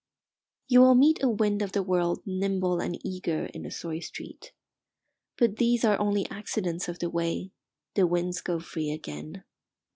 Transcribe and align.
You 0.67 0.79
will 0.81 0.95
meet 0.95 1.21
a 1.21 1.29
wind 1.29 1.61
of 1.61 1.73
the 1.73 1.83
world 1.83 2.23
nimble 2.25 2.79
and 2.79 2.97
eager 3.05 3.45
in 3.45 3.67
a 3.67 3.69
sorry 3.69 4.01
street. 4.01 4.51
But 5.37 5.57
these 5.57 5.85
are 5.85 5.99
only 5.99 6.27
accidents 6.31 6.89
of 6.89 6.97
the 6.97 7.09
way 7.11 7.51
the 7.93 8.07
winds 8.07 8.41
go 8.41 8.59
free 8.59 8.89
again. 8.89 9.43